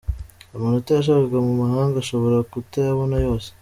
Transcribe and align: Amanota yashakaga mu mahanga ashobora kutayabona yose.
Amanota 0.55 0.89
yashakaga 0.91 1.37
mu 1.47 1.53
mahanga 1.61 1.95
ashobora 1.99 2.37
kutayabona 2.51 3.15
yose. 3.25 3.49